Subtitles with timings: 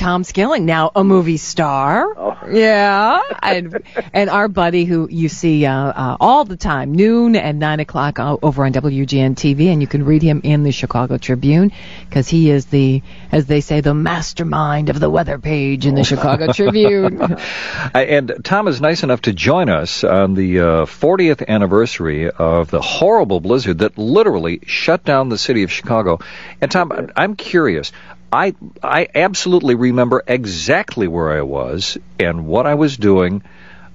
[0.00, 2.06] Tom Skilling, now a movie star.
[2.16, 2.38] Oh.
[2.50, 3.82] Yeah, and
[4.14, 8.18] and our buddy who you see uh, uh, all the time, noon and nine o'clock
[8.18, 11.70] uh, over on WGN TV, and you can read him in the Chicago Tribune
[12.08, 16.04] because he is the, as they say, the mastermind of the weather page in the
[16.04, 17.36] Chicago Tribune.
[17.92, 22.80] And Tom is nice enough to join us on the uh, 40th anniversary of the
[22.80, 26.20] horrible blizzard that literally shut down the city of Chicago.
[26.60, 27.92] And Tom, I'm curious.
[28.32, 33.42] I I absolutely remember exactly where I was and what I was doing.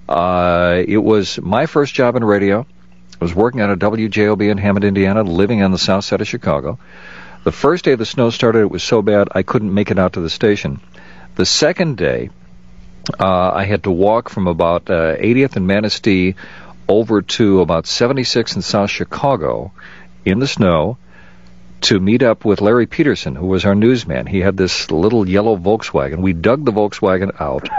[0.09, 2.65] Uh, it was my first job in radio.
[3.19, 6.27] I was working on a WJOB in Hammond, Indiana, living on the south side of
[6.27, 6.77] Chicago.
[7.43, 10.13] The first day the snow started, it was so bad I couldn't make it out
[10.13, 10.81] to the station.
[11.35, 12.29] The second day,
[13.19, 16.35] uh, I had to walk from about uh, 80th and Manistee
[16.89, 19.71] over to about 76th in South Chicago
[20.25, 20.97] in the snow
[21.81, 24.25] to meet up with Larry Peterson, who was our newsman.
[24.25, 26.17] He had this little yellow Volkswagen.
[26.19, 27.69] We dug the Volkswagen out.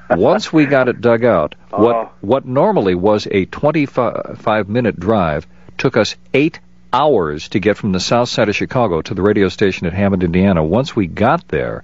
[0.10, 2.10] Once we got it dug out, what Oh.
[2.20, 6.60] what normally was a 25 minute drive took us eight
[6.92, 10.22] hours to get from the south side of Chicago to the radio station at Hammond,
[10.22, 10.62] Indiana.
[10.62, 11.82] Once we got there,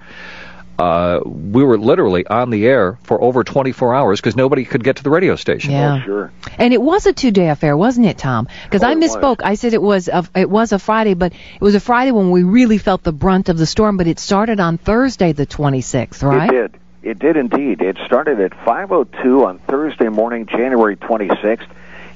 [0.79, 4.97] uh, we were literally on the air for over 24 hours because nobody could get
[4.97, 5.73] to the radio station.
[5.73, 5.98] Yeah.
[6.01, 6.33] Oh, sure.
[6.57, 8.47] And it was a two-day affair, wasn't it, Tom?
[8.65, 9.17] Because Oh, I it was.
[9.17, 9.41] misspoke.
[9.43, 12.31] I said it was a, it was a Friday, but it was a Friday when
[12.31, 13.97] we really felt the brunt of the storm.
[13.97, 16.49] But it started on Thursday, the 26th, right?
[16.49, 16.81] It did.
[17.03, 17.81] It did indeed.
[17.81, 21.67] It started at 5:02 on Thursday morning, January 26th.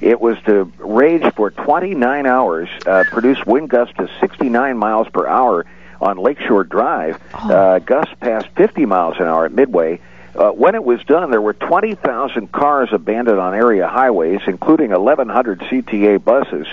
[0.01, 5.25] It was to rage for 29 hours, uh, produce wind gusts to 69 miles per
[5.25, 5.65] hour
[6.03, 7.19] on Lakeshore Drive.
[7.33, 9.99] Uh, gusts past 50 miles an hour at Midway.
[10.35, 15.59] Uh, when it was done, there were 20,000 cars abandoned on area highways, including 1,100
[15.61, 16.67] CTA buses.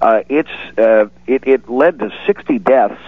[0.00, 3.00] Uh, it's uh, it, it led to 60 deaths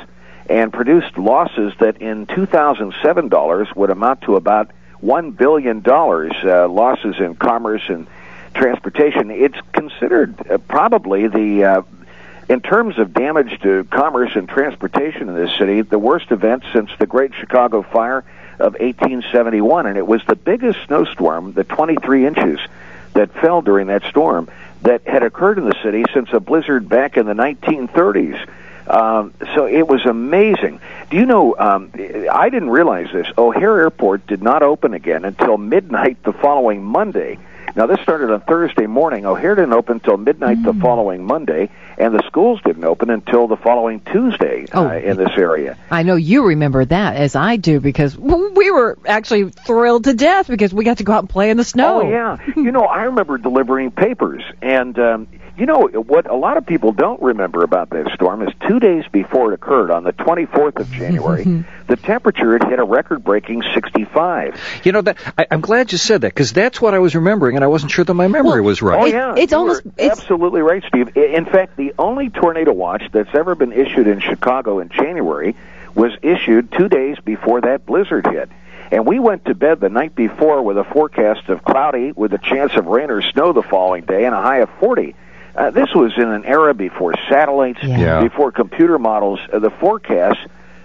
[0.48, 6.68] and produced losses that in 2007 dollars would amount to about one billion dollars uh,
[6.68, 8.06] losses in commerce and
[8.54, 9.30] transportation.
[9.30, 11.82] It's considered uh, probably the uh,
[12.48, 16.90] in terms of damage to commerce and transportation in this city, the worst event since
[16.98, 18.24] the Great Chicago Fire
[18.58, 22.60] of 1871, and it was the biggest snowstorm, the 23 inches
[23.14, 24.48] that fell during that storm,
[24.82, 28.48] that had occurred in the city since a blizzard back in the 1930s.
[28.86, 30.78] Um, so it was amazing.
[31.10, 31.56] Do you know?
[31.58, 31.90] Um,
[32.30, 33.26] I didn't realize this.
[33.38, 37.38] O'Hare Airport did not open again until midnight the following Monday.
[37.76, 39.26] Now this started on Thursday morning.
[39.26, 43.56] O'Hare didn't open until midnight the following Monday, and the schools didn't open until the
[43.56, 44.86] following Tuesday Oh.
[44.88, 45.76] uh, in this area.
[45.90, 50.46] I know you remember that as I do because we were actually thrilled to death
[50.46, 52.02] because we got to go out and play in the snow.
[52.02, 56.56] Oh yeah, you know I remember delivering papers, and um, you know what a lot
[56.56, 60.12] of people don't remember about that storm is two days before it occurred, on the
[60.12, 61.44] 24th of January,
[61.86, 64.60] the temperature had hit a record-breaking 65.
[64.84, 67.56] You know that I, I'm glad you said that because that's what I was remembering,
[67.56, 69.00] and I wasn't sure that my memory Well, was right.
[69.00, 71.16] Oh It- yeah, it's you almost- it's- absolutely right, Steve.
[71.16, 75.54] In fact, the only tornado watch that's ever been issued in Chicago in January
[75.94, 78.48] was issued two days before that blizzard hit.
[78.90, 82.38] And we went to bed the night before with a forecast of cloudy with a
[82.38, 85.14] chance of rain or snow the following day and a high of 40.
[85.56, 88.22] Uh, this was in an era before satellites, Yeah.
[88.22, 89.40] Before computer models.
[89.52, 90.40] Uh, the forecast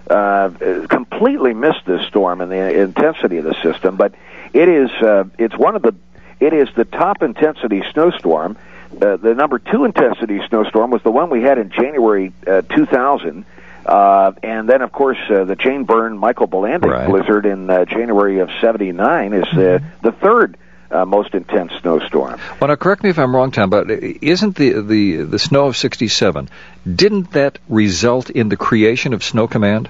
[0.08, 0.50] uh,
[0.88, 3.96] completely missed this storm and the intensity of the system.
[3.96, 4.14] But
[4.52, 5.94] it is uh, it's one of the
[6.38, 8.56] it is the top intensity snowstorm.
[9.00, 13.44] Uh, the number two intensity snowstorm was the one we had in January uh, 2000.
[13.86, 17.08] Uh, and then, of course, uh, the Jane Byrne Michael Bilandic Right.
[17.08, 20.56] blizzard in uh, January of '79 is uh, the third
[20.90, 22.40] uh, most intense snowstorm.
[22.60, 25.76] Well, now correct me if I'm wrong, Tom, but isn't the the the snow of
[25.76, 26.48] '67
[26.86, 29.88] didn't that result in the creation of Snow Command?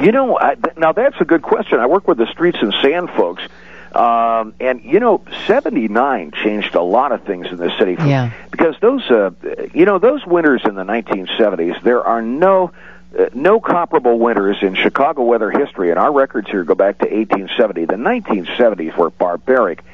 [0.00, 1.78] You know, I, th- now that's a good question.
[1.78, 3.42] I work with the Streets and San folks,
[3.94, 7.96] um, and you know, '79 changed a lot of things in the city.
[7.98, 8.32] Yeah.
[8.50, 9.30] Because those, uh,
[9.74, 12.72] you know, those winters in the 1970s, there are no.
[13.12, 17.04] Uh, no comparable winters in Chicago weather history, and our records here go back to
[17.04, 17.84] 1870.
[17.84, 19.84] The 1970s were barbaric,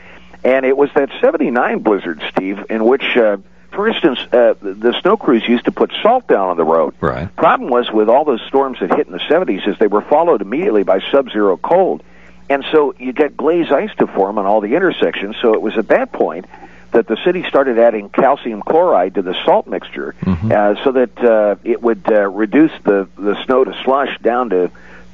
[0.45, 3.39] and it was that 79 blizzard, Steve, in which, uh,
[3.73, 6.95] for instance, uh, the snow crews used to put salt down on the road.
[7.01, 7.35] Right.
[7.37, 10.43] Problem was with all those storms that hit in the 70s is they were followed
[10.43, 12.03] immediately by sub-zero cold.
[12.51, 15.37] And so you get glazed ice to form on all the intersections.
[15.43, 16.47] So it was at that point
[16.93, 20.15] that the city started adding calcium chloride to the salt mixture
[20.51, 24.71] uh, so that uh, it would uh, reduce the, the snow to slush down to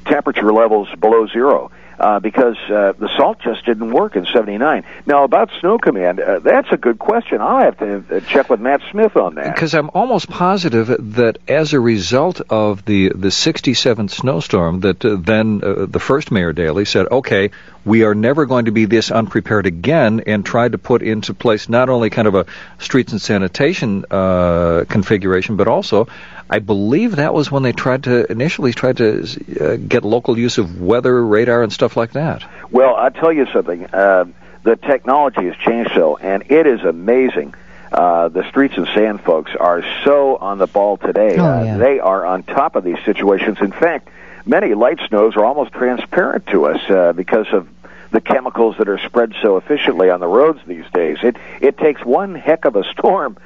[0.06, 1.72] temperature levels below zero.
[1.98, 4.84] Uh, because uh, the salt just didn't work in 79.
[5.06, 7.40] Now, about Snow Command, uh, that's a good question.
[7.40, 9.54] I'll have to uh, check with Matt Smith on that.
[9.54, 15.16] Because I'm almost positive that as a result of the, the 67th snowstorm, that uh,
[15.16, 17.50] then uh, the first Mayor Daley said, okay,
[17.84, 21.68] we are never going to be this unprepared again, and tried to put into place
[21.68, 22.46] not only kind of a
[22.78, 26.08] streets and sanitation uh, configuration, but also
[26.48, 29.22] I believe that was when they tried to initially tried to
[29.60, 32.44] uh, get local use of weather radar and stuff like that.
[32.70, 33.86] Well, I'll tell you something.
[33.86, 34.26] Uh,
[34.62, 37.54] the technology has changed so, and it is amazing.
[37.92, 41.36] Uh, the streets and san folks are so on the ball today.
[41.38, 41.78] Oh, uh.
[41.78, 43.58] They are on top of these situations.
[43.60, 44.08] In fact,
[44.44, 47.68] many light snows are almost transparent to us uh, because of
[48.14, 51.18] the chemicals that are spread so efficiently on the roads these days.
[51.22, 53.36] It it takes one heck of a storm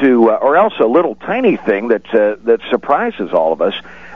[0.00, 3.74] to, uh, or else a little tiny thing that uh, that surprises all of us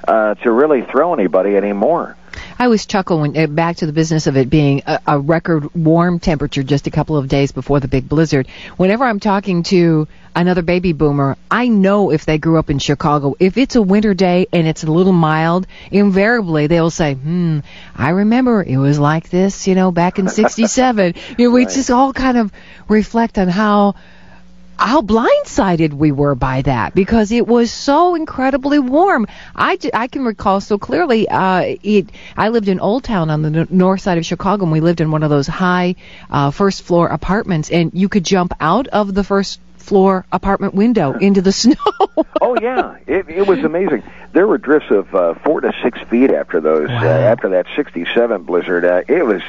[0.08, 2.16] uh, to really throw anybody anymore.
[2.58, 5.74] I always chuckle when uh, back to the business of it being a, a record
[5.74, 8.48] warm temperature just a couple of days before the big blizzard.
[8.76, 13.34] Whenever I'm talking to another baby boomer, I know if they grew up in Chicago,
[13.40, 17.60] if it's a winter day and it's a little mild, invariably they'll say, "Hmm,
[17.96, 21.74] I remember it was like this, you know, back in '67." you know, we Right.
[21.74, 22.52] just all kind of
[22.88, 23.94] reflect on how
[24.78, 29.26] how blindsided we were by that because it was so incredibly warm.
[29.54, 31.28] I, I can recall so clearly.
[31.28, 34.72] Uh, it I lived in Old Town on the n- north side of Chicago, and
[34.72, 35.96] we lived in one of those high
[36.30, 41.14] uh, first floor apartments, and you could jump out of the first floor apartment window
[41.14, 41.74] into the snow.
[42.40, 44.02] Oh yeah, it, it was amazing.
[44.32, 46.88] There were drifts of uh, four to six feet after those.
[46.88, 49.42] Uh, after that '67 blizzard, uh, it was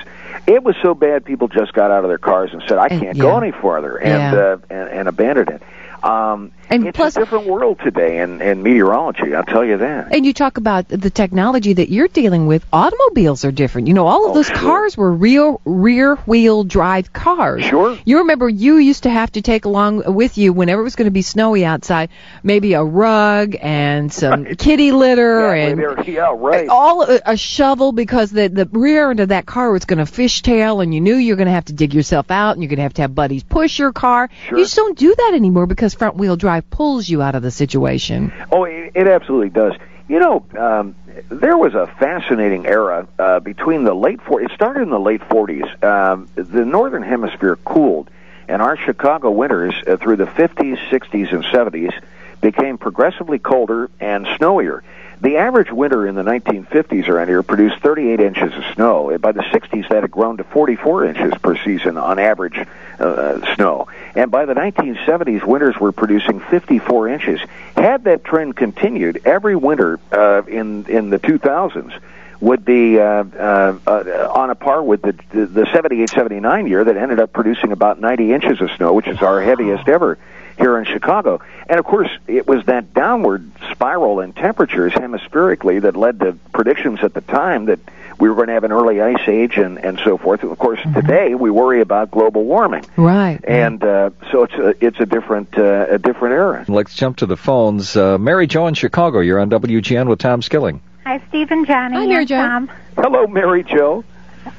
[0.48, 1.26] it was so bad.
[1.26, 3.22] People just got out of their cars and said, "I can't yeah.
[3.24, 4.42] go any farther," and Yeah.
[4.42, 6.04] uh, and, and abandoned it.
[6.04, 9.34] Um, And it's plus- a different world today in, in meteorology.
[9.36, 10.14] I'll tell you that.
[10.14, 12.66] And you talk about the technology that you're dealing with.
[12.72, 13.88] Automobiles are different.
[13.88, 14.56] You know, all of Oh, those sure.
[14.58, 17.64] cars were real rear wheel drive cars.
[17.66, 17.98] Sure.
[18.06, 21.08] You remember you used to have to take along with you whenever it was going
[21.08, 22.10] to be snowy outside,
[22.44, 24.58] maybe a rug and some Right.
[24.58, 26.68] kitty litter Yeah, and there- yeah, right.
[26.70, 30.12] all a, a shovel because the the rear end of that car was going to
[30.12, 32.70] fishtail and you knew you were going to have to dig yourself out and you're
[32.70, 34.30] going to have to have buddies push your car.
[34.48, 34.58] Sure.
[34.58, 38.34] You just don't do that anymore because front wheel pulls you out of the situation.
[38.52, 39.74] Oh, it, it absolutely does.
[40.08, 40.96] You know, um,
[41.30, 44.46] there was a fascinating era uh, between the late 40s.
[44.46, 45.84] It started in the late 40s.
[45.84, 48.10] Um, the northern hemisphere cooled,
[48.48, 51.94] and our Chicago winters uh, through the 50s, 60s, and 70s
[52.42, 54.82] became progressively colder and snowier.
[55.22, 59.18] The average winter in the 1950s around here produced 38 inches of snow.
[59.18, 62.66] By the 60s, that had grown to 44 inches per season on average
[63.00, 63.90] uh, snow.
[64.16, 67.42] And by the 1970s, winters were producing 54 inches.
[67.76, 72.00] Had that trend continued, every winter uh, in in the 2000s
[72.40, 76.86] would be uh, uh, uh, on a par with the the, the 78 79 year
[76.86, 80.18] that ended up producing about 90 inches of snow, which is our heaviest ever
[80.60, 81.42] here in Chicago.
[81.68, 87.00] And of course, it was that downward spiral in temperatures hemispherically that led to predictions
[87.02, 87.80] at the time that
[88.20, 90.44] we were going to have an early ice age and, and so forth.
[90.44, 92.86] Of course, today we worry about global warming.
[92.98, 93.40] Right.
[93.48, 96.66] And uh, so it's a, it's a different uh, a different era.
[96.68, 97.96] Let's jump to the phones.
[97.96, 100.82] Uh, Mary Jo in Chicago, you're on WGN with Tom Skilling.
[101.06, 101.96] Hi, Steve and Johnny.
[101.96, 102.36] Hi, Mary and Jo.
[102.36, 102.72] Tom.
[102.98, 104.04] Hello, Mary Jo.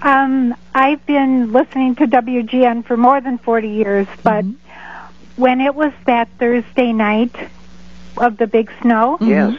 [0.02, 4.44] Um, I've been listening to WGN for more than 40 years, but
[5.36, 7.34] when it was that Thursday night
[8.16, 9.58] of the big snow, Yes.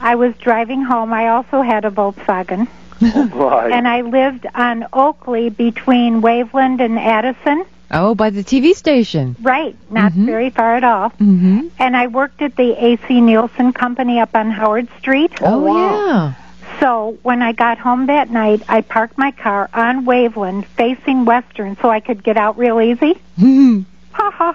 [0.00, 1.12] I was driving home.
[1.12, 2.68] I also had a Volkswagen,
[3.00, 3.72] Right.
[3.72, 7.64] and I lived on Oakley between Waveland and Addison.
[7.90, 9.36] Oh, by the TV station.
[9.40, 10.26] Right, not Mhm.
[10.26, 11.10] very far at all.
[11.10, 11.68] Mm-hmm.
[11.78, 15.32] And I worked at the AC Nielsen Company up on Howard Street.
[15.40, 16.34] Oh, wow.
[16.80, 21.76] So when I got home that night, I parked my car on Waveland facing Western
[21.80, 23.14] so I could get out real easy.
[24.18, 24.30] yeah.
[24.30, 24.54] Ha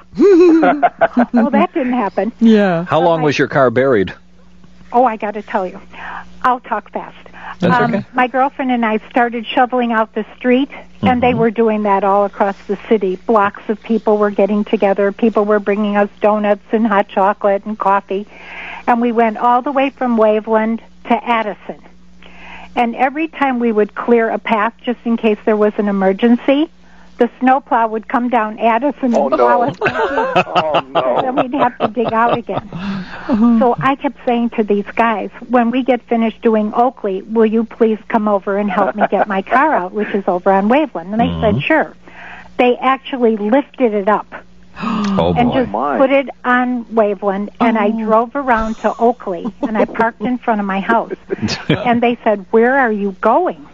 [1.15, 1.29] ha.
[1.33, 2.31] well, that didn't happen.
[2.39, 2.83] yeah.
[2.85, 4.13] How long was your car buried?
[4.93, 5.79] Oh, I got to tell you.
[6.43, 7.17] I'll talk fast.
[7.59, 8.05] That's um, okay.
[8.13, 10.69] My girlfriend and I started shoveling out the street,
[11.01, 13.15] and they were doing that all across the city.
[13.15, 15.11] Blocks of people were getting together.
[15.11, 18.27] People were bringing us donuts and hot chocolate and coffee.
[18.87, 21.81] And we went all the way from Waveland to Addison.
[22.75, 26.69] And every time we would clear a path just in case there was an emergency,
[27.21, 29.69] the snowplow would come down at us and oh, plow oh, no.
[29.69, 30.93] us back oh in.
[30.93, 32.67] then we'd have to dig out again.
[33.59, 37.63] So I kept saying to these guys, when we get finished doing Oakley, will you
[37.63, 41.11] please come over and help me get my car out, which is over on Waveland?
[41.11, 41.59] And they said, mm-hmm.
[41.59, 41.95] sure.
[42.57, 44.33] They actually lifted it up
[44.83, 45.55] Oh and boy.
[45.55, 45.97] just my.
[45.97, 48.03] put it on Waveland, and I oh.
[48.03, 51.13] drove around to Oakley, and I parked in front of my house.
[51.69, 53.67] and they said, where are you going?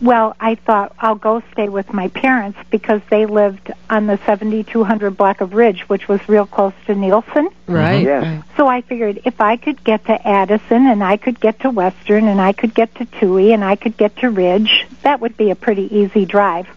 [0.00, 5.16] Well, I thought I'll go stay with my parents because they lived on the 7200
[5.16, 7.48] block of Ridge, which was real close to Nielsen.
[7.66, 8.04] Right.
[8.04, 8.24] Yes.
[8.24, 8.56] right.
[8.56, 12.28] So I figured if I could get to Addison and I could get to Western
[12.28, 15.50] and I could get to Touhy and I could get to Ridge, that would be
[15.50, 16.68] a pretty easy drive.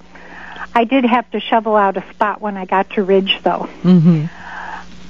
[0.73, 3.69] I did have to shovel out a spot when I got to Ridge though.
[3.83, 4.25] Mm-hmm.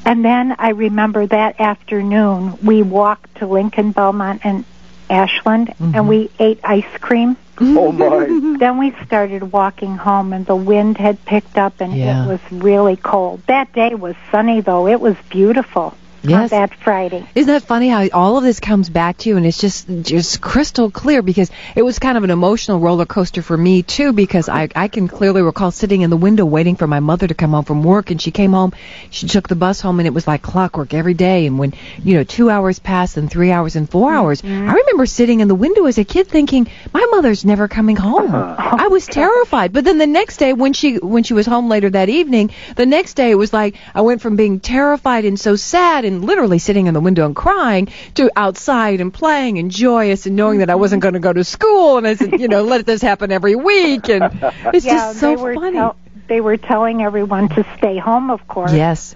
[0.03, 4.65] And then I remember that afternoon we walked to Lincoln, Belmont, and
[5.09, 7.37] Ashland, and we ate ice cream.
[7.77, 8.57] Oh my.
[8.57, 12.25] Then we started walking home, and the wind had picked up, and Yeah.
[12.25, 13.41] it was really cold.
[13.47, 14.87] That day was sunny, though.
[14.87, 16.49] It was beautiful on Yes.
[16.51, 17.25] that Friday.
[17.35, 20.41] Isn't that funny how all of this comes back to you and it's just just
[20.41, 24.49] crystal clear because it was kind of an emotional roller coaster for me too because
[24.49, 27.51] I I can clearly recall sitting in the window waiting for my mother to come
[27.51, 28.73] home from work and she came home
[29.09, 31.73] she took the bus home and it was like clockwork every day and when
[32.03, 34.69] you know 2 hours passed and 3 hours and 4 hours mm-hmm.
[34.69, 38.33] I remember sitting in the window as a kid thinking my mother's never coming home
[38.33, 38.75] uh-huh.
[38.79, 41.89] I was terrified but then the next day when she when she was home later
[41.89, 45.55] that evening the next day it was like I went from being terrified and so
[45.55, 50.25] sad and literally sitting in the window and crying to outside and playing and joyous
[50.25, 52.63] and knowing that I wasn't going to go to school and I said, you know,
[52.63, 54.23] let this happen every week and
[54.73, 55.77] it's yeah, just so they were funny.
[55.77, 55.95] tell-
[56.27, 59.15] they were telling everyone to stay home, of course, yes.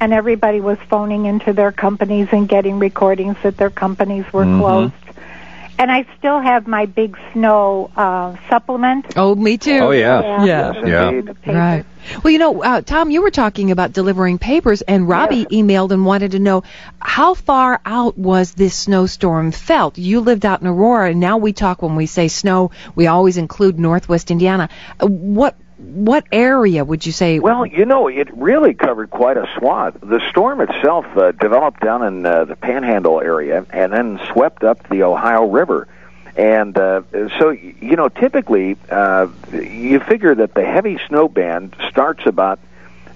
[0.00, 4.58] and everybody was phoning into their companies and getting recordings that their companies were Mhm.
[4.60, 4.94] closed.
[5.78, 9.06] And I still have my big snow uh, supplement.
[9.16, 9.78] Oh, me too.
[9.78, 10.44] Oh, yeah.
[10.44, 10.72] Yeah.
[10.84, 11.08] Yeah.
[11.10, 11.36] in the.
[11.46, 11.84] Right.
[12.22, 16.04] Well, you know, uh, Tom, you were talking about delivering papers, and Robbie emailed and
[16.04, 16.64] wanted to know
[17.00, 19.98] how far out was this snowstorm felt.
[19.98, 23.36] You lived out in Aurora, and now we talk when we say snow, we always
[23.36, 24.68] include Northwest Indiana.
[25.00, 27.38] Uh, what what area would you say?
[27.40, 29.96] Well, you know, it really covered quite a swath.
[30.00, 34.88] The storm itself uh, developed down in uh, the Panhandle area and then swept up
[34.88, 35.88] the Ohio River.
[36.36, 37.02] And uh,
[37.38, 42.60] so, you know, typically uh, you figure that the heavy snow band starts about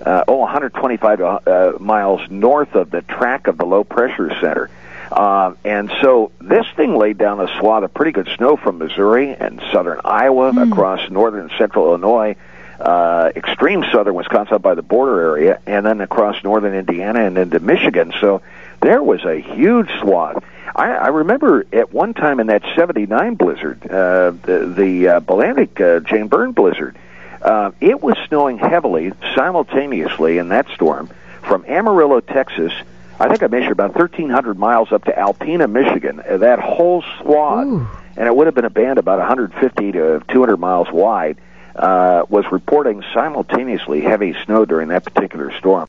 [0.04, 4.70] uh, oh 125 uh, miles north of the track of the low pressure center.
[5.10, 9.32] Uh, and so this thing laid down a swath of pretty good snow from Missouri
[9.34, 12.36] and southern Iowa across northern and central Illinois,
[12.80, 17.38] uh, extreme southern Wisconsin up by the border area, and then across northern Indiana and
[17.38, 18.12] into Michigan.
[18.20, 18.42] So
[18.80, 20.44] there was a huge swath.
[20.74, 25.80] I, I remember at one time in that 79 blizzard, uh, the, the uh, Bilandic
[25.80, 26.96] uh, Jane Byrne blizzard,
[27.40, 31.08] uh, it was snowing heavily simultaneously in that storm
[31.42, 32.72] from Amarillo, Texas.
[33.18, 36.20] I think I measured about 1,300 miles up to Alpena, Michigan.
[36.20, 37.88] Uh, that whole swath, Ooh.
[38.16, 41.38] and it would have been a band about 150 to 200 miles wide,
[41.78, 45.84] uh, was reporting simultaneously heavy snow during that particular storm.